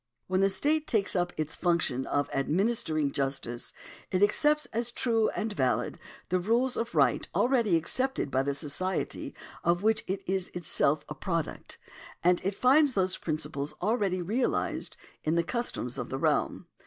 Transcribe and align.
When 0.25 0.41
the 0.41 0.49
state 0.49 0.87
takes 0.87 1.15
up 1.15 1.31
its 1.37 1.55
function 1.55 2.07
of 2.07 2.27
administering 2.33 3.11
justice, 3.11 3.71
it 4.09 4.23
accepts 4.23 4.65
as 4.73 4.89
true 4.89 5.29
and 5.35 5.53
valid 5.53 5.99
the 6.29 6.39
rules 6.39 6.75
of 6.75 6.95
right 6.95 7.27
already 7.35 7.75
accepted 7.75 8.31
by 8.31 8.41
the 8.41 8.55
society 8.55 9.35
of 9.63 9.83
which 9.83 10.03
it 10.07 10.23
is 10.27 10.47
itself 10.55 11.05
a 11.07 11.13
product, 11.13 11.77
and 12.23 12.41
it 12.43 12.55
finds 12.55 12.93
those 12.93 13.15
principles 13.15 13.75
already 13.79 14.23
realised 14.23 14.97
in 15.23 15.35
the 15.35 15.43
customs 15.43 15.99
of 15.99 16.09
the 16.09 16.17
realm. 16.17 16.65